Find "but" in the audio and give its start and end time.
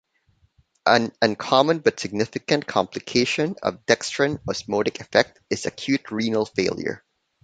1.77-1.99